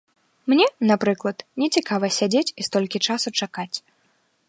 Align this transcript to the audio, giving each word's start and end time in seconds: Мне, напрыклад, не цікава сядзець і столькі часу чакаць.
Мне, 0.53 0.63
напрыклад, 0.91 1.45
не 1.63 1.67
цікава 1.77 2.11
сядзець 2.17 2.45
і 2.63 2.69
столькі 2.69 3.05
часу 3.11 3.29
чакаць. 3.45 3.73